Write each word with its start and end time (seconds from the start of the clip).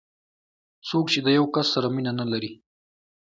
څوک 0.87 1.05
چې 1.13 1.19
د 1.23 1.27
یو 1.37 1.45
کس 1.53 1.67
سره 1.75 1.87
مینه 1.95 2.11
نه 2.19 2.25
لري. 2.31 2.51